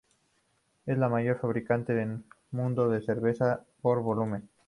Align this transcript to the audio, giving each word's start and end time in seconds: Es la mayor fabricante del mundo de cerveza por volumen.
Es 0.87 0.97
la 0.97 1.09
mayor 1.09 1.37
fabricante 1.39 1.93
del 1.93 2.23
mundo 2.49 2.89
de 2.89 3.03
cerveza 3.03 3.67
por 3.83 4.01
volumen. 4.01 4.49